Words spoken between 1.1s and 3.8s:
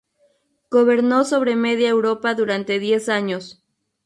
sobre media Europa durante diez años.